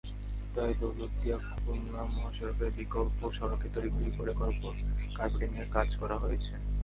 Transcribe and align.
তাই 0.55 0.71
দৌলতদিয়া-খুলনা 0.79 2.01
মহাসড়কের 2.05 2.71
বিকল্প 2.77 3.19
সড়কে 3.31 3.67
তড়িঘড়ি 3.73 4.11
করে 4.17 4.31
কার্পেটিংয়ের 5.15 5.69
কাজ 5.71 5.89
করা 5.95 6.17
হয়েছে। 6.17 6.53